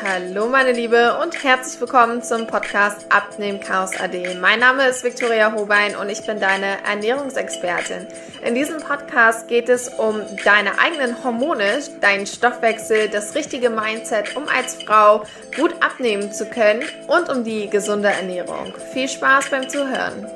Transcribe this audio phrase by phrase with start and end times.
[0.00, 4.36] Hallo meine Liebe und herzlich willkommen zum Podcast Abnehmen Chaos AD.
[4.40, 8.06] Mein Name ist Viktoria Hobein und ich bin deine Ernährungsexpertin.
[8.44, 14.46] In diesem Podcast geht es um deine eigenen Hormone, deinen Stoffwechsel, das richtige Mindset, um
[14.48, 15.24] als Frau
[15.56, 18.72] gut abnehmen zu können und um die gesunde Ernährung.
[18.92, 20.26] Viel Spaß beim Zuhören.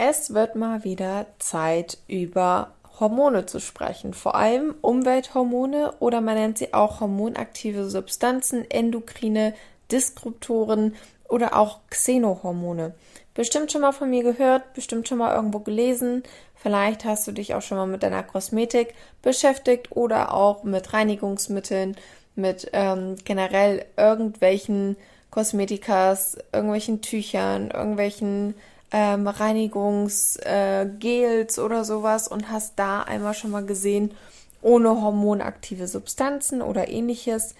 [0.00, 2.70] Es wird mal wieder Zeit, über
[3.00, 4.14] Hormone zu sprechen.
[4.14, 9.54] Vor allem Umwelthormone oder man nennt sie auch hormonaktive Substanzen, endokrine
[9.90, 10.94] Disruptoren
[11.28, 12.94] oder auch Xenohormone.
[13.34, 16.22] Bestimmt schon mal von mir gehört, bestimmt schon mal irgendwo gelesen.
[16.54, 21.96] Vielleicht hast du dich auch schon mal mit deiner Kosmetik beschäftigt oder auch mit Reinigungsmitteln,
[22.36, 24.96] mit ähm, generell irgendwelchen
[25.30, 28.54] Kosmetikas, irgendwelchen Tüchern, irgendwelchen
[28.90, 34.14] ähm, Reinigungsgels äh, oder sowas und hast da einmal schon mal gesehen,
[34.62, 37.54] ohne hormonaktive Substanzen oder ähnliches.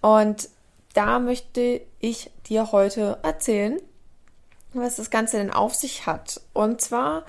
[0.00, 0.48] Und
[0.94, 3.80] da möchte ich dir heute erzählen,
[4.72, 6.40] was das Ganze denn auf sich hat.
[6.52, 7.24] Und zwar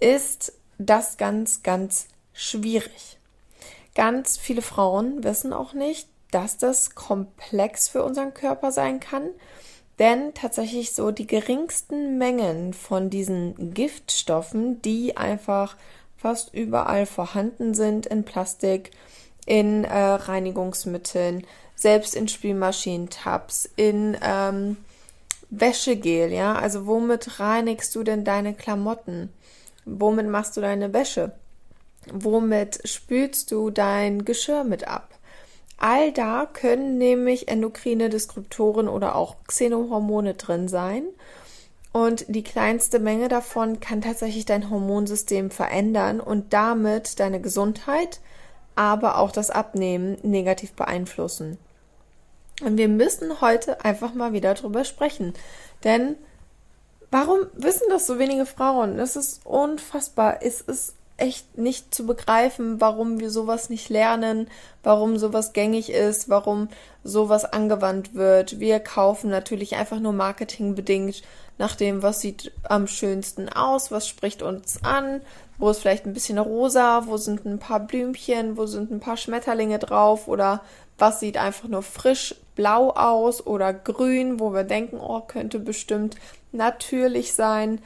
[0.00, 3.18] ist das ganz, ganz schwierig.
[3.94, 9.30] Ganz viele Frauen wissen auch nicht, dass das komplex für unseren Körper sein kann
[9.98, 15.76] denn tatsächlich so die geringsten Mengen von diesen Giftstoffen, die einfach
[16.16, 18.90] fast überall vorhanden sind in Plastik,
[19.46, 24.76] in äh, Reinigungsmitteln, selbst in Spülmaschinentabs, in ähm,
[25.50, 29.32] Wäschegel, ja, also womit reinigst du denn deine Klamotten?
[29.84, 31.32] Womit machst du deine Wäsche?
[32.12, 35.15] Womit spülst du dein Geschirr mit ab?
[35.78, 41.04] All da können nämlich endokrine Disruptoren oder auch Xenohormone drin sein.
[41.92, 48.20] Und die kleinste Menge davon kann tatsächlich dein Hormonsystem verändern und damit deine Gesundheit,
[48.74, 51.58] aber auch das Abnehmen negativ beeinflussen.
[52.62, 55.34] Und wir müssen heute einfach mal wieder drüber sprechen.
[55.84, 56.16] Denn
[57.10, 58.96] warum wissen das so wenige Frauen?
[58.96, 60.38] Das ist unfassbar.
[60.42, 64.48] Es ist echt nicht zu begreifen, warum wir sowas nicht lernen,
[64.82, 66.68] warum sowas gängig ist, warum
[67.04, 68.60] sowas angewandt wird.
[68.60, 71.22] Wir kaufen natürlich einfach nur marketingbedingt
[71.58, 75.22] nach dem, was sieht am schönsten aus, was spricht uns an,
[75.58, 79.16] wo ist vielleicht ein bisschen rosa, wo sind ein paar Blümchen, wo sind ein paar
[79.16, 80.62] Schmetterlinge drauf oder
[80.98, 86.16] was sieht einfach nur frisch blau aus oder grün, wo wir denken, oh, könnte bestimmt
[86.52, 87.80] natürlich sein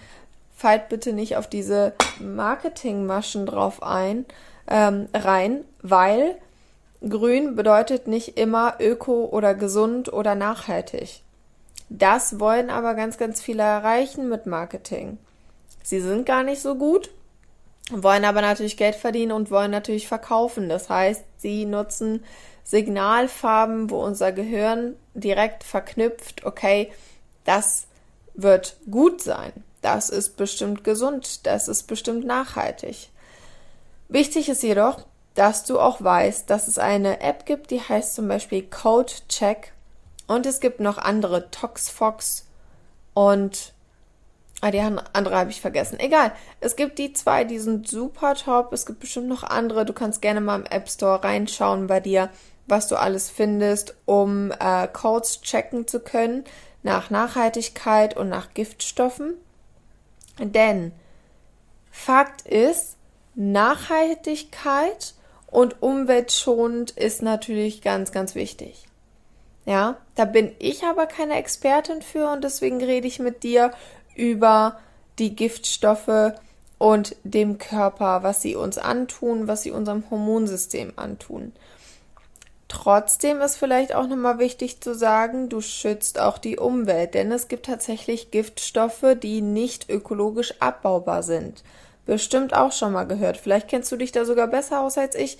[0.60, 4.26] fallt bitte nicht auf diese Marketingmaschen drauf ein,
[4.68, 6.36] ähm, rein, weil
[7.00, 11.22] grün bedeutet nicht immer öko oder gesund oder nachhaltig.
[11.88, 15.16] Das wollen aber ganz, ganz viele erreichen mit Marketing.
[15.82, 17.10] Sie sind gar nicht so gut,
[17.90, 20.68] wollen aber natürlich Geld verdienen und wollen natürlich verkaufen.
[20.68, 22.22] Das heißt, sie nutzen
[22.64, 26.92] Signalfarben, wo unser Gehirn direkt verknüpft, okay,
[27.44, 27.86] das
[28.34, 29.52] wird gut sein.
[29.82, 33.10] Das ist bestimmt gesund, das ist bestimmt nachhaltig.
[34.08, 38.28] Wichtig ist jedoch, dass du auch weißt, dass es eine App gibt, die heißt zum
[38.28, 39.72] Beispiel Code Check
[40.26, 42.46] und es gibt noch andere ToxFox
[43.14, 43.72] und
[44.60, 45.98] ah, die andere habe ich vergessen.
[45.98, 48.72] Egal, es gibt die zwei, die sind super top.
[48.72, 49.84] Es gibt bestimmt noch andere.
[49.84, 52.30] Du kannst gerne mal im App Store reinschauen bei dir,
[52.66, 56.44] was du alles findest, um äh, Codes checken zu können
[56.82, 59.34] nach Nachhaltigkeit und nach Giftstoffen.
[60.40, 60.92] Denn
[61.90, 62.96] Fakt ist,
[63.34, 65.14] Nachhaltigkeit
[65.50, 68.86] und umweltschonend ist natürlich ganz, ganz wichtig.
[69.66, 73.72] Ja, da bin ich aber keine Expertin für und deswegen rede ich mit dir
[74.16, 74.80] über
[75.18, 76.34] die Giftstoffe
[76.78, 81.52] und dem Körper, was sie uns antun, was sie unserem Hormonsystem antun.
[82.70, 87.48] Trotzdem ist vielleicht auch nochmal wichtig zu sagen, du schützt auch die Umwelt, denn es
[87.48, 91.64] gibt tatsächlich Giftstoffe, die nicht ökologisch abbaubar sind.
[92.06, 93.38] Bestimmt auch schon mal gehört.
[93.38, 95.36] Vielleicht kennst du dich da sogar besser aus als ich,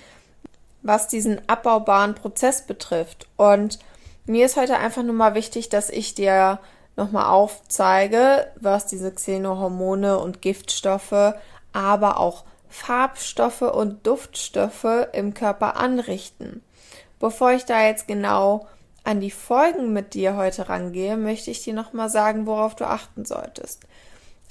[0.82, 3.28] was diesen abbaubaren Prozess betrifft.
[3.36, 3.78] Und
[4.26, 6.58] mir ist heute einfach nur mal wichtig, dass ich dir
[6.96, 11.34] nochmal aufzeige, was diese Xenohormone und Giftstoffe,
[11.72, 16.64] aber auch Farbstoffe und Duftstoffe im Körper anrichten.
[17.20, 18.66] Bevor ich da jetzt genau
[19.04, 23.24] an die Folgen mit dir heute rangehe, möchte ich dir nochmal sagen, worauf du achten
[23.24, 23.82] solltest.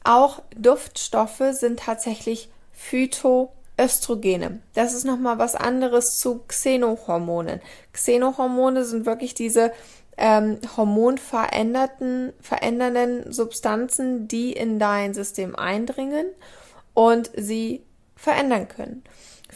[0.04, 4.62] Auch Duftstoffe sind tatsächlich Phytoöstrogene.
[4.74, 7.60] Das ist nochmal was anderes zu Xenohormonen.
[7.92, 9.72] Xenohormone sind wirklich diese
[10.18, 16.28] ähm, hormonveränderten, verändernden Substanzen, die in dein System eindringen
[16.94, 17.84] und sie
[18.16, 19.04] verändern können.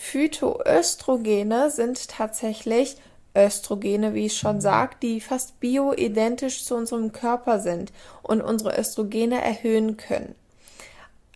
[0.04, 2.98] Phytoöstrogene sind tatsächlich
[3.36, 9.42] Östrogene, wie ich schon sagte, die fast bioidentisch zu unserem Körper sind und unsere Östrogene
[9.42, 10.36] erhöhen können.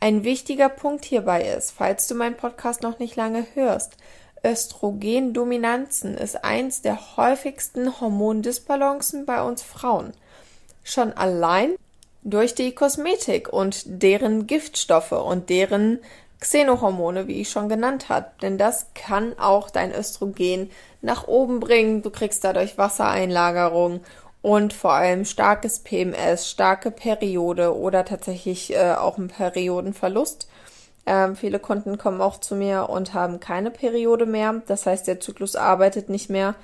[0.02, 3.94] Ein wichtiger Punkt hierbei ist, falls du meinen Podcast noch nicht lange hörst,
[4.44, 10.14] Östrogendominanzen ist eins der häufigsten Hormondisbalancen bei uns Frauen.
[10.84, 11.78] Schon allein
[12.24, 16.00] durch die Kosmetik und deren Giftstoffe und deren
[16.40, 18.28] Xenohormone, wie ich schon genannt habe.
[18.42, 20.70] Denn das kann auch dein Östrogen
[21.02, 22.02] nach oben bringen.
[22.02, 24.02] Du kriegst dadurch Wassereinlagerung
[24.42, 30.48] und vor allem starkes PMS, starke Periode oder tatsächlich äh, auch einen Periodenverlust.
[31.06, 34.62] Ähm, viele Kunden kommen auch zu mir und haben keine Periode mehr.
[34.68, 36.56] Das heißt, der Zyklus arbeitet nicht mehr.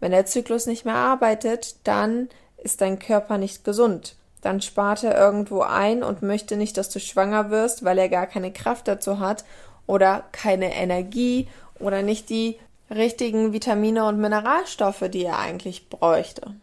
[0.00, 5.18] Wenn der Zyklus nicht mehr arbeitet, dann ist dein Körper nicht gesund dann spart er
[5.18, 9.20] irgendwo ein und möchte nicht, dass du schwanger wirst, weil er gar keine Kraft dazu
[9.20, 9.44] hat
[9.86, 11.48] oder keine Energie
[11.78, 12.58] oder nicht die
[12.90, 16.54] richtigen Vitamine und Mineralstoffe, die er eigentlich bräuchte.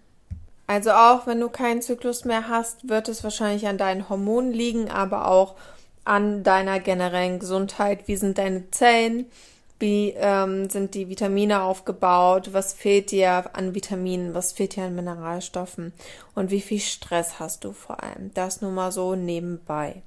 [0.68, 4.92] Also auch wenn du keinen Zyklus mehr hast, wird es wahrscheinlich an deinen Hormonen liegen,
[4.92, 5.56] aber auch
[6.04, 8.08] an deiner generellen Gesundheit.
[8.08, 9.28] Wie sind deine Zellen?
[9.80, 12.50] Wie ähm, sind die Vitamine aufgebaut?
[12.54, 14.34] Was fehlt dir an Vitaminen?
[14.34, 15.94] Was fehlt dir an Mineralstoffen?
[16.34, 18.34] Und wie viel Stress hast du vor allem?
[18.34, 20.02] Das nur mal so nebenbei.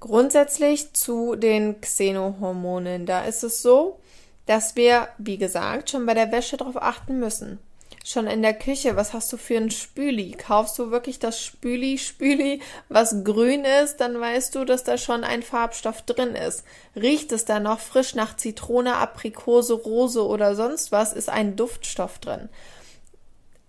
[0.00, 3.04] Grundsätzlich zu den Xenohormonen.
[3.04, 3.98] Da ist es so,
[4.46, 7.58] dass wir, wie gesagt, schon bei der Wäsche darauf achten müssen
[8.06, 10.30] schon in der Küche, was hast du für ein Spüli?
[10.32, 15.24] Kaufst du wirklich das Spüli, Spüli, was grün ist, dann weißt du, dass da schon
[15.24, 16.62] ein Farbstoff drin ist.
[16.94, 22.20] Riecht es da noch frisch nach Zitrone, Aprikose, Rose oder sonst was, ist ein Duftstoff
[22.20, 22.48] drin.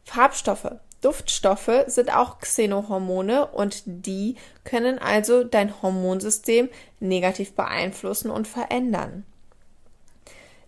[0.03, 0.75] Farbstoffe.
[1.01, 6.69] Duftstoffe sind auch Xenohormone und die können also dein Hormonsystem
[6.99, 9.23] negativ beeinflussen und verändern.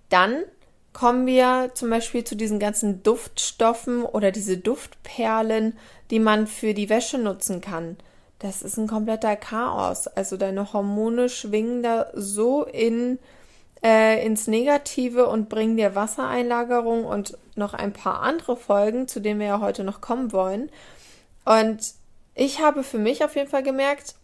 [0.09, 0.43] Dann
[0.93, 5.77] kommen wir zum Beispiel zu diesen ganzen Duftstoffen oder diese Duftperlen,
[6.11, 7.97] die man für die Wäsche nutzen kann.
[8.39, 10.07] Das ist ein kompletter Chaos.
[10.07, 13.19] Also deine Hormone schwingen da so in
[13.83, 19.39] äh, ins Negative und bringen dir Wassereinlagerung und noch ein paar andere Folgen, zu denen
[19.39, 20.69] wir ja heute noch kommen wollen.
[21.45, 21.93] Und
[22.35, 24.15] ich habe für mich auf jeden Fall gemerkt,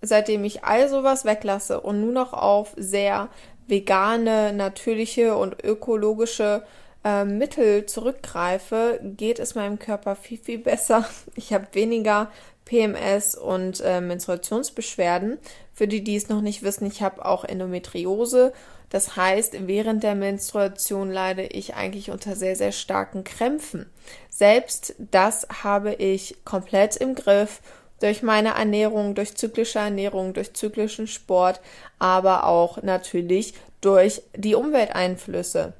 [0.00, 3.28] seitdem ich all sowas weglasse und nur noch auf sehr
[3.66, 6.62] vegane, natürliche und ökologische
[7.04, 11.04] äh, Mittel zurückgreife, geht es meinem Körper viel, viel besser.
[11.36, 12.30] Ich habe weniger
[12.64, 15.38] PMS und äh, Menstruationsbeschwerden.
[15.72, 18.52] Für die, die es noch nicht wissen, ich habe auch Endometriose.
[18.90, 23.90] Das heißt, während der Menstruation leide ich eigentlich unter sehr, sehr starken Krämpfen.
[24.30, 27.60] Selbst das habe ich komplett im Griff
[28.00, 31.60] durch meine Ernährung, durch zyklische Ernährung, durch zyklischen Sport,
[31.98, 35.72] aber auch natürlich durch die Umwelteinflüsse.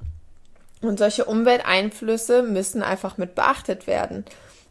[0.81, 4.25] Und solche Umwelteinflüsse müssen einfach mit beachtet werden.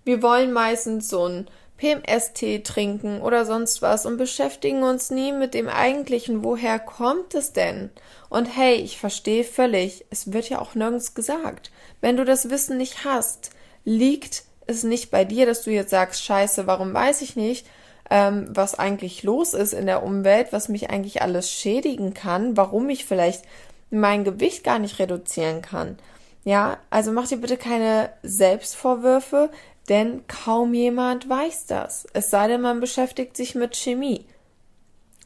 [0.04, 5.54] Wir wollen meistens so ein PMS-Tee trinken oder sonst was und beschäftigen uns nie mit
[5.54, 7.90] dem eigentlichen, woher kommt es denn?
[8.28, 11.70] Und hey, ich verstehe völlig, es wird ja auch nirgends gesagt.
[12.00, 13.50] Wenn du das Wissen nicht hast,
[13.84, 17.66] liegt ist nicht bei dir, dass du jetzt sagst, scheiße, warum weiß ich nicht,
[18.10, 22.88] ähm, was eigentlich los ist in der Umwelt, was mich eigentlich alles schädigen kann, warum
[22.90, 23.44] ich vielleicht
[23.90, 25.98] mein Gewicht gar nicht reduzieren kann.
[26.44, 29.50] Ja, also mach dir bitte keine Selbstvorwürfe,
[29.88, 32.06] denn kaum jemand weiß das.
[32.12, 34.26] Es sei denn, man beschäftigt sich mit Chemie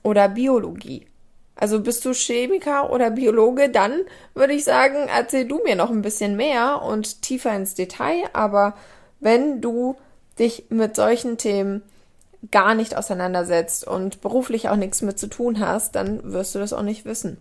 [0.03, 1.07] oder Biologie.
[1.57, 4.03] Also bist du Chemiker oder Biologe, dann
[4.35, 8.75] würde ich sagen, erzähl du mir noch ein bisschen mehr und tiefer ins Detail, aber
[9.21, 9.97] wenn du
[10.39, 11.83] dich mit solchen Themen
[12.51, 16.73] gar nicht auseinandersetzt und beruflich auch nichts mit zu tun hast, dann wirst du das
[16.73, 17.39] auch nicht wissen.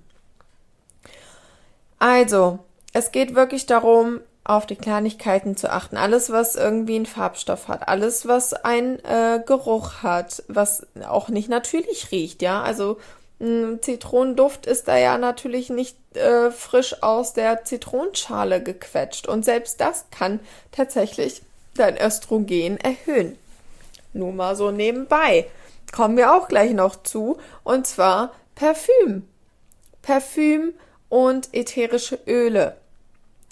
[1.99, 2.59] Also,
[2.93, 5.97] es geht wirklich darum, auf die Kleinigkeiten zu achten.
[5.97, 11.49] Alles, was irgendwie einen Farbstoff hat, alles, was einen äh, Geruch hat, was auch nicht
[11.49, 12.63] natürlich riecht, ja.
[12.63, 12.97] Also
[13.39, 19.27] ein Zitronenduft ist da ja natürlich nicht äh, frisch aus der Zitronenschale gequetscht.
[19.27, 20.39] Und selbst das kann
[20.71, 21.41] tatsächlich
[21.77, 23.37] dein Östrogen erhöhen.
[24.13, 25.47] Nur mal so nebenbei.
[25.91, 27.37] Kommen wir auch gleich noch zu.
[27.63, 29.27] Und zwar Parfüm.
[30.01, 30.73] Parfüm
[31.09, 32.77] und ätherische Öle.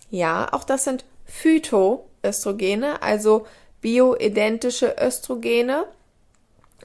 [0.10, 3.46] Ja, auch das sind Phytoöstrogene, also
[3.82, 5.86] bioidentische Östrogene.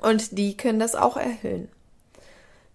[0.00, 1.68] Und die können das auch erhöhen.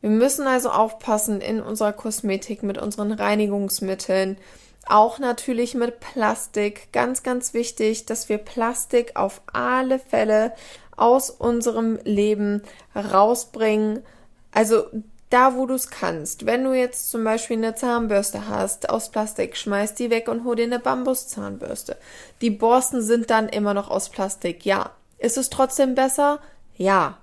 [0.02, 4.38] Wir müssen also aufpassen in unserer Kosmetik mit unseren Reinigungsmitteln,
[4.88, 6.92] auch natürlich mit Plastik.
[6.92, 10.54] Ganz, ganz wichtig, dass wir Plastik auf alle Fälle
[10.96, 12.62] aus unserem Leben
[12.96, 14.04] rausbringen.
[14.52, 14.86] Also
[15.30, 16.46] da, wo du es kannst.
[16.46, 20.56] Wenn du jetzt zum Beispiel eine Zahnbürste hast aus Plastik, schmeiß die weg und hol
[20.56, 21.98] dir eine Bambuszahnbürste.
[22.42, 24.92] Die Borsten sind dann immer noch aus Plastik, ja.
[25.18, 26.40] Ist es trotzdem besser?
[26.78, 27.18] Ja.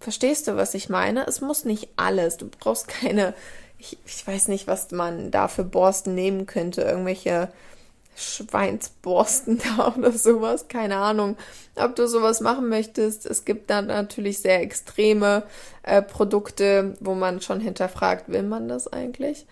[0.00, 1.26] Verstehst du, was ich meine?
[1.26, 2.36] Es muss nicht alles.
[2.36, 3.32] Du brauchst keine,
[3.78, 6.82] ich, ich weiß nicht, was man da für Borsten nehmen könnte.
[6.82, 7.48] Irgendwelche
[8.16, 10.68] Schweinsborsten da oder sowas.
[10.68, 11.36] Keine Ahnung,
[11.76, 13.26] ob du sowas machen möchtest.
[13.26, 15.44] Es gibt dann natürlich sehr extreme
[15.82, 19.46] äh, Produkte, wo man schon hinterfragt, will man das eigentlich?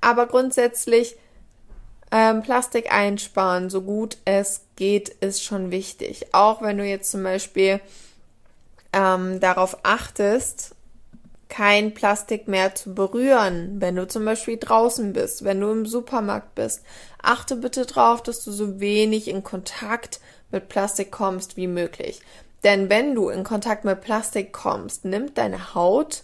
[0.00, 1.16] Aber grundsätzlich
[2.10, 6.32] ähm, Plastik einsparen, so gut es geht, ist schon wichtig.
[6.32, 7.80] Auch wenn du jetzt zum Beispiel
[8.92, 10.74] ähm, darauf achtest,
[11.48, 16.54] kein Plastik mehr zu berühren, wenn du zum Beispiel draußen bist, wenn du im Supermarkt
[16.54, 16.82] bist.
[17.22, 22.20] Achte bitte darauf, dass du so wenig in Kontakt mit Plastik kommst wie möglich.
[22.64, 26.22] Denn wenn du in Kontakt mit Plastik kommst, nimmt deine Haut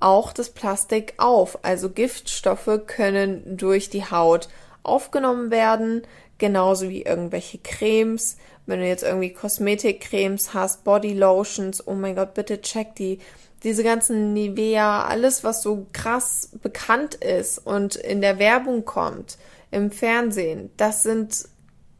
[0.00, 1.58] auch das Plastik auf.
[1.62, 4.48] Also Giftstoffe können durch die Haut
[4.82, 6.02] aufgenommen werden,
[6.38, 8.36] genauso wie irgendwelche Cremes.
[8.66, 13.18] Wenn du jetzt irgendwie Kosmetikcremes hast, Bodylotions, oh mein Gott, bitte check die
[13.64, 19.38] diese ganzen Nivea, alles, was so krass bekannt ist und in der Werbung kommt,
[19.70, 21.48] im Fernsehen, das sind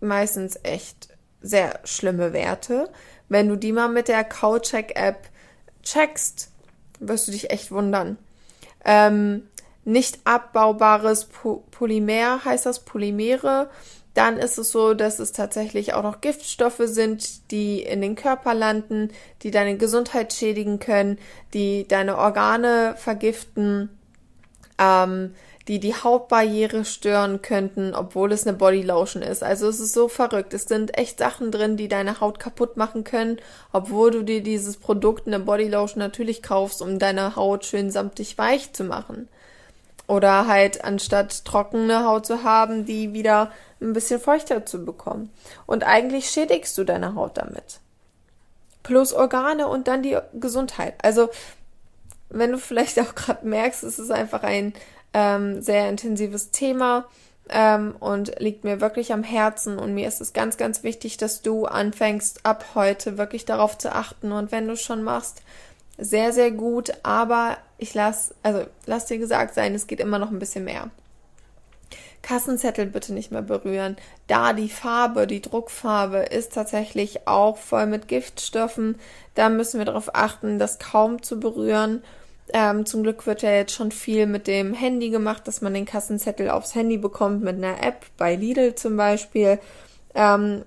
[0.00, 1.08] meistens echt
[1.40, 2.90] sehr schlimme Werte.
[3.28, 5.28] Wenn du die mal mit der Cowcheck-App
[5.82, 6.50] checkst,
[7.00, 8.18] wirst du dich echt wundern.
[8.84, 9.48] Ähm,
[9.84, 11.26] nicht abbaubares
[11.70, 13.70] Polymer heißt das Polymere
[14.14, 18.54] dann ist es so, dass es tatsächlich auch noch Giftstoffe sind, die in den Körper
[18.54, 19.10] landen,
[19.42, 21.18] die deine Gesundheit schädigen können,
[21.52, 23.90] die deine Organe vergiften,
[24.78, 25.34] ähm,
[25.66, 29.42] die die Hautbarriere stören könnten, obwohl es eine Bodylotion ist.
[29.42, 30.52] Also es ist so verrückt.
[30.52, 33.38] Es sind echt Sachen drin, die deine Haut kaputt machen können,
[33.72, 38.72] obwohl du dir dieses Produkt, eine Bodylotion, natürlich kaufst, um deine Haut schön samtig weich
[38.74, 39.28] zu machen.
[40.06, 45.30] Oder halt anstatt trockene Haut zu haben, die wieder ein bisschen feuchter zu bekommen.
[45.66, 47.80] Und eigentlich schädigst du deine Haut damit.
[48.82, 50.94] Plus Organe und dann die Gesundheit.
[51.02, 51.30] Also,
[52.28, 54.74] wenn du vielleicht auch gerade merkst, es ist einfach ein
[55.14, 57.06] ähm, sehr intensives Thema
[57.48, 59.78] ähm, und liegt mir wirklich am Herzen.
[59.78, 63.94] Und mir ist es ganz, ganz wichtig, dass du anfängst, ab heute wirklich darauf zu
[63.94, 64.32] achten.
[64.32, 65.42] Und wenn du schon machst,
[65.96, 70.30] sehr, sehr gut, aber ich lass, also lass dir gesagt sein, es geht immer noch
[70.30, 70.90] ein bisschen mehr.
[72.22, 73.96] Kassenzettel bitte nicht mehr berühren.
[74.26, 78.96] Da die Farbe, die Druckfarbe ist tatsächlich auch voll mit Giftstoffen.
[79.34, 82.02] Da müssen wir darauf achten, das kaum zu berühren.
[82.54, 85.84] Ähm, zum Glück wird ja jetzt schon viel mit dem Handy gemacht, dass man den
[85.84, 89.58] Kassenzettel aufs Handy bekommt mit einer App, bei Lidl zum Beispiel.
[90.14, 90.64] Ähm,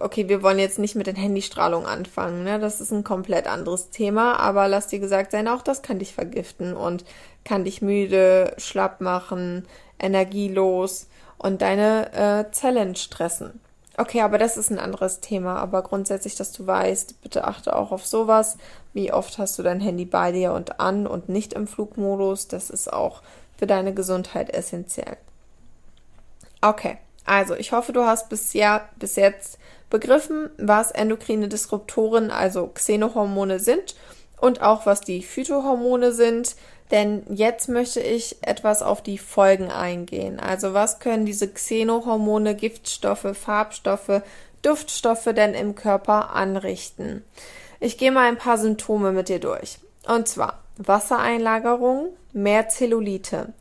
[0.00, 2.58] okay, wir wollen jetzt nicht mit den Handystrahlungen anfangen, ne?
[2.58, 6.14] Das ist ein komplett anderes Thema, aber lass dir gesagt sein, auch das kann dich
[6.14, 7.04] vergiften und
[7.44, 9.66] kann dich müde, schlapp machen,
[9.98, 13.60] energielos und deine äh, Zellen stressen.
[13.96, 15.56] Okay, aber das ist ein anderes Thema.
[15.56, 18.56] Aber grundsätzlich, dass du weißt, bitte achte auch auf sowas.
[18.92, 22.48] Wie oft hast du dein Handy bei dir und an und nicht im Flugmodus?
[22.48, 23.22] Das ist auch
[23.56, 25.16] für deine Gesundheit essentiell.
[26.60, 29.58] Okay, also ich hoffe, du hast bisher, bis jetzt
[29.90, 33.94] begriffen, was endokrine Disruptoren, also Xenohormone sind
[34.40, 36.56] und auch was die Phytohormone sind.
[36.90, 40.38] Denn jetzt möchte ich etwas auf die Folgen eingehen.
[40.38, 44.22] Also was können diese Xenohormone, Giftstoffe, Farbstoffe,
[44.62, 47.24] Duftstoffe denn im Körper anrichten?
[47.80, 49.78] Ich gehe mal ein paar Symptome mit dir durch.
[50.06, 53.52] Und zwar Wassereinlagerung, mehr Zellulite,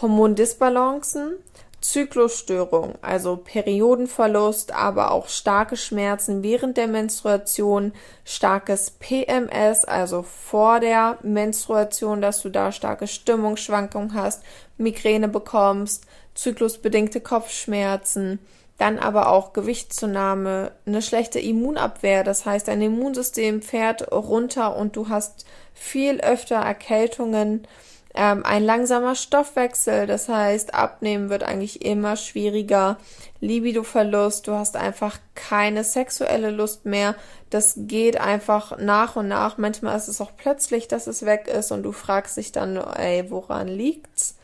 [0.00, 1.34] Hormondisbalancen,
[1.82, 7.92] Zyklusstörung, also Periodenverlust, aber auch starke Schmerzen während der Menstruation,
[8.24, 14.42] starkes PMS, also vor der Menstruation, dass du da starke Stimmungsschwankungen hast,
[14.78, 18.38] Migräne bekommst, zyklusbedingte Kopfschmerzen,
[18.78, 25.08] dann aber auch Gewichtszunahme, eine schlechte Immunabwehr, das heißt, dein Immunsystem fährt runter und du
[25.08, 27.66] hast viel öfter Erkältungen,
[28.14, 32.98] ähm, ein langsamer Stoffwechsel, das heißt, abnehmen wird eigentlich immer schwieriger.
[33.40, 37.14] Libidoverlust, du hast einfach keine sexuelle Lust mehr.
[37.48, 39.56] Das geht einfach nach und nach.
[39.56, 43.30] Manchmal ist es auch plötzlich, dass es weg ist und du fragst dich dann, ey,
[43.30, 44.36] woran liegt's?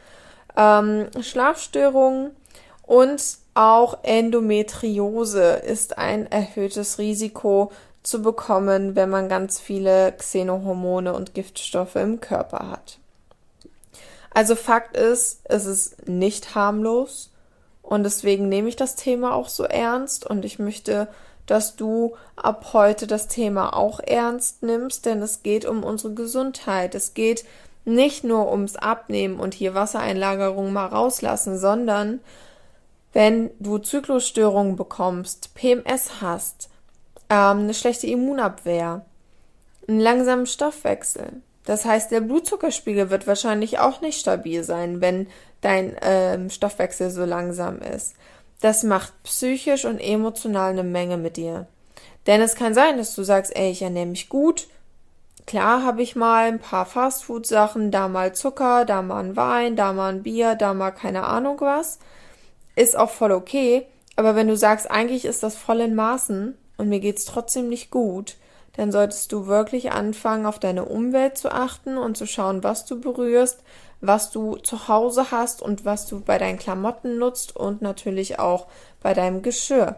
[0.56, 2.30] Ähm, Schlafstörungen
[2.86, 3.22] und
[3.54, 7.70] auch Endometriose ist ein erhöhtes Risiko
[8.02, 12.98] zu bekommen, wenn man ganz viele Xenohormone und Giftstoffe im Körper hat.
[14.38, 17.32] Also Fakt ist, es ist nicht harmlos
[17.82, 21.08] und deswegen nehme ich das Thema auch so ernst und ich möchte,
[21.46, 26.94] dass du ab heute das Thema auch ernst nimmst, denn es geht um unsere Gesundheit.
[26.94, 27.44] Es geht
[27.84, 32.20] Nicht nur ums Abnehmen und hier Wassereinlagerung mal rauslassen, sondern
[33.12, 36.70] wenn du Zyklusstörungen bekommst, PMS hast,
[37.28, 39.04] ähm, eine schlechte Immunabwehr,
[39.88, 41.42] einen langsamen Stoffwechsel.
[41.68, 45.26] Das heißt, der Blutzuckerspiegel wird wahrscheinlich auch nicht stabil sein, wenn
[45.60, 48.14] dein ähm, Stoffwechsel so langsam ist.
[48.62, 51.66] Das macht psychisch und emotional eine Menge mit dir.
[52.26, 54.66] Denn es kann sein, dass du sagst, ey, ich ernähre mich gut.
[55.44, 59.92] Klar habe ich mal ein paar Fastfood-Sachen, da mal Zucker, da mal ein Wein, da
[59.92, 61.98] mal ein Bier, da mal keine Ahnung was.
[62.76, 63.86] Ist auch voll okay.
[64.16, 67.90] Aber wenn du sagst, eigentlich ist das voll in Maßen und mir geht's trotzdem nicht
[67.90, 68.36] gut,
[68.78, 73.00] dann solltest du wirklich anfangen, auf deine Umwelt zu achten und zu schauen, was du
[73.00, 73.64] berührst,
[74.00, 78.68] was du zu Hause hast und was du bei deinen Klamotten nutzt und natürlich auch
[79.02, 79.96] bei deinem Geschirr.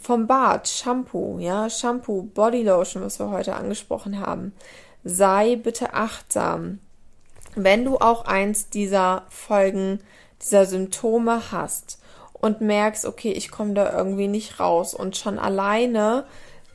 [0.00, 4.54] Vom Bad, Shampoo, ja, Shampoo, Bodylotion, was wir heute angesprochen haben.
[5.04, 6.78] Sei bitte achtsam.
[7.54, 10.00] Wenn du auch eins dieser Folgen,
[10.40, 12.00] dieser Symptome hast
[12.32, 16.24] und merkst, okay, ich komme da irgendwie nicht raus und schon alleine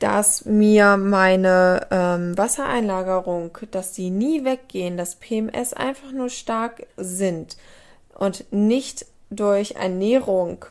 [0.04, 7.56] dass mir meine ähm, Wassereinlagerung, dass die nie weggehen, dass PMS einfach nur stark sind
[8.14, 10.66] und nicht durch Ernährung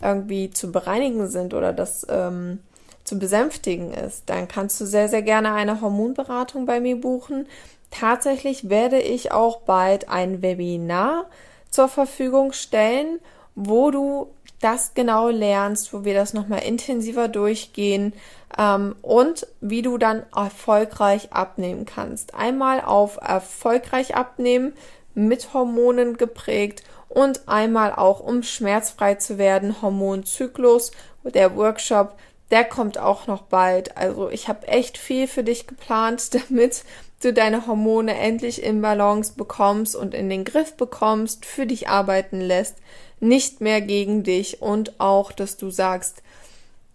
[0.00, 2.60] irgendwie zu bereinigen sind oder das ähm,
[3.04, 7.46] zu besänftigen ist, dann kannst du sehr, sehr gerne eine Hormonberatung bei mir buchen.
[7.90, 11.26] Tatsächlich werde ich auch bald ein Webinar
[11.68, 13.20] zur Verfügung stellen,
[13.54, 14.28] wo du
[14.60, 18.12] das genau lernst, wo wir das nochmal intensiver durchgehen
[18.58, 22.34] ähm, und wie du dann erfolgreich abnehmen kannst.
[22.34, 24.72] Einmal auf erfolgreich abnehmen,
[25.14, 30.92] mit Hormonen geprägt und einmal auch um schmerzfrei zu werden, Hormonzyklus,
[31.24, 32.16] der Workshop,
[32.50, 33.96] der kommt auch noch bald.
[33.96, 36.84] Also ich habe echt viel für dich geplant, damit
[37.22, 42.40] du deine Hormone endlich in Balance bekommst und in den Griff bekommst, für dich arbeiten
[42.40, 42.76] lässt,
[43.20, 46.22] nicht mehr gegen dich und auch, dass du sagst,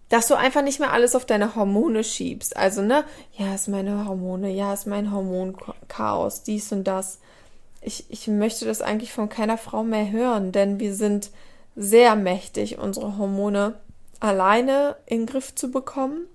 [0.09, 2.55] dass du einfach nicht mehr alles auf deine Hormone schiebst.
[2.55, 3.03] Also, ne,
[3.35, 7.19] ja, ist meine Hormone, ja, ist mein Hormonchaos, dies und das.
[7.81, 11.31] Ich, ich möchte das eigentlich von keiner Frau mehr hören, denn wir sind
[11.75, 13.73] sehr mächtig, unsere Hormone
[14.19, 16.27] alleine in den Griff zu bekommen.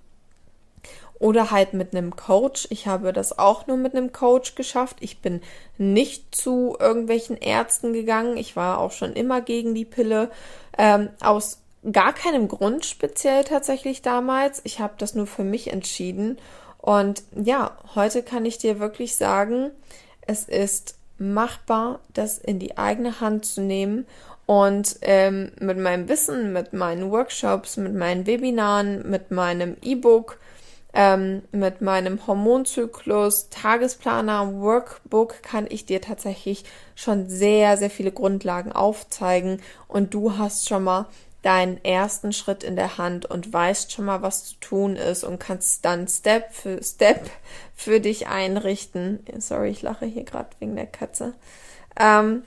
[1.18, 2.68] Oder halt mit einem Coach.
[2.70, 4.98] Ich habe das auch nur mit einem Coach geschafft.
[5.00, 5.40] Ich bin
[5.76, 8.36] nicht zu irgendwelchen Ärzten gegangen.
[8.36, 10.30] Ich war auch schon immer gegen die Pille.
[10.76, 11.58] Ähm, aus
[11.90, 14.60] gar keinem Grund speziell tatsächlich damals.
[14.64, 16.38] Ich habe das nur für mich entschieden.
[16.78, 19.70] Und ja, heute kann ich dir wirklich sagen,
[20.20, 24.06] es ist machbar, das in die eigene Hand zu nehmen
[24.46, 30.38] und ähm, mit meinem Wissen, mit meinen Workshops, mit meinen Webinaren, mit meinem E-Book,
[30.98, 36.64] ähm, mit meinem Hormonzyklus, Tagesplaner, Workbook kann ich dir tatsächlich
[36.96, 41.06] schon sehr, sehr viele Grundlagen aufzeigen und du hast schon mal
[41.42, 45.38] deinen ersten Schritt in der Hand und weißt schon mal, was zu tun ist und
[45.38, 47.30] kannst dann Step für Step
[47.76, 49.20] für dich einrichten.
[49.38, 51.34] Sorry, ich lache hier gerade wegen der Katze.
[51.96, 52.42] Ähm,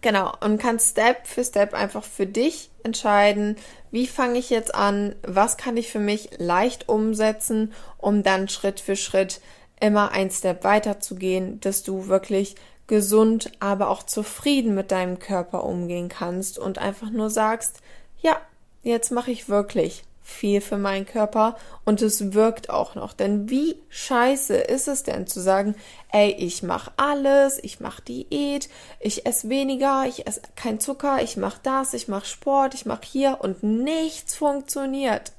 [0.00, 3.56] genau, und kannst Step für Step einfach für dich entscheiden,
[3.90, 8.80] wie fange ich jetzt an, was kann ich für mich leicht umsetzen, um dann Schritt
[8.80, 9.40] für Schritt
[9.80, 12.54] immer ein Step weiter zu gehen, dass du wirklich
[12.86, 17.80] gesund, aber auch zufrieden mit deinem Körper umgehen kannst und einfach nur sagst,
[18.20, 18.40] ja,
[18.82, 23.12] jetzt mache ich wirklich viel für meinen Körper und es wirkt auch noch.
[23.12, 25.74] Denn wie scheiße ist es denn zu sagen,
[26.12, 28.68] ey, ich mache alles, ich mache Diät,
[29.00, 33.04] ich esse weniger, ich esse kein Zucker, ich mache das, ich mache Sport, ich mache
[33.04, 35.32] hier und nichts funktioniert.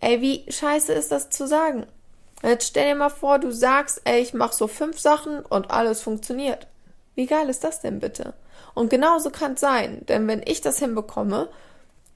[0.00, 1.86] Ey, wie scheiße ist das zu sagen?
[2.42, 6.00] Jetzt stell dir mal vor, du sagst, ey, ich mache so fünf Sachen und alles
[6.00, 6.66] funktioniert.
[7.14, 8.32] Wie geil ist das denn bitte?
[8.74, 11.48] Und genauso kann es sein, denn wenn ich das hinbekomme,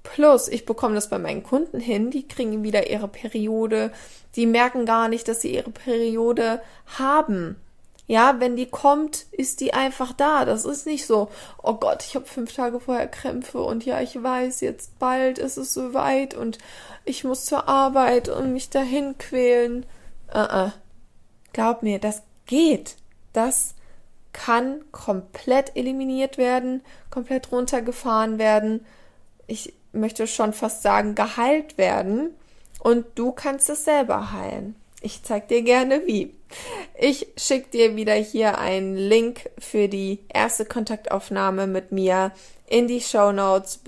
[0.05, 3.91] plus ich bekomme das bei meinen Kunden hin, die kriegen wieder ihre Periode,
[4.37, 6.61] die merken gar nicht, dass sie ihre Periode
[6.99, 7.57] haben.
[8.07, 10.45] Ja, wenn die kommt, ist die einfach da.
[10.45, 11.31] Das ist nicht so,
[11.63, 15.57] oh Gott, ich habe fünf Tage vorher Krämpfe und ja, ich weiß, jetzt bald ist
[15.57, 16.59] es soweit und
[17.07, 19.87] ich muss zur Arbeit und mich dahin quälen.
[20.29, 20.73] Uh -uh.
[21.55, 22.97] Glaub mir, das geht.
[23.33, 23.75] Das
[24.33, 28.85] kann komplett eliminiert werden, komplett runtergefahren werden.
[29.47, 32.31] Ich möchte schon fast sagen, geheilt werden.
[32.81, 34.77] Und du kannst es selber heilen.
[35.01, 36.35] Ich zeig dir gerne wie.
[36.99, 42.33] Ich schicke dir wieder hier einen Link für die erste Kontaktaufnahme mit mir
[42.67, 43.81] in die Show Notes.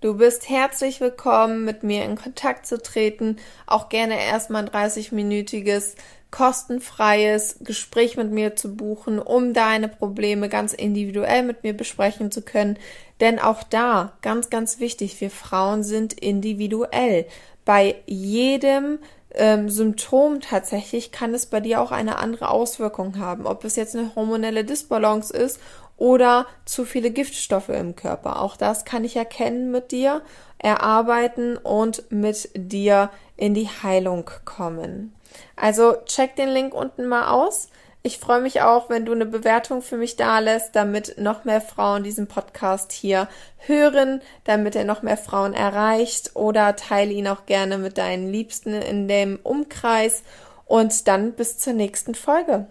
[0.00, 3.36] Du bist herzlich willkommen, mit mir in Kontakt zu treten.
[3.66, 5.94] Auch gerne erstmal ein 30-minütiges
[6.30, 12.42] kostenfreies Gespräch mit mir zu buchen, um deine Probleme ganz individuell mit mir besprechen zu
[12.42, 12.78] können.
[13.20, 17.26] Denn auch da, ganz, ganz wichtig, wir Frauen sind individuell.
[17.64, 18.98] Bei jedem
[19.34, 23.46] ähm, Symptom tatsächlich kann es bei dir auch eine andere Auswirkung haben.
[23.46, 25.60] Ob es jetzt eine hormonelle Disbalance ist
[25.96, 28.40] oder zu viele Giftstoffe im Körper.
[28.40, 30.22] Auch das kann ich erkennen mit dir,
[30.58, 35.14] erarbeiten und mit dir in die Heilung kommen.
[35.56, 37.68] Also check den Link unten mal aus.
[38.02, 41.60] Ich freue mich auch, wenn du eine Bewertung für mich da lässt, damit noch mehr
[41.60, 47.44] Frauen diesen Podcast hier hören, damit er noch mehr Frauen erreicht oder teile ihn auch
[47.44, 50.22] gerne mit deinen Liebsten in dem Umkreis
[50.64, 52.68] und dann bis zur nächsten Folge.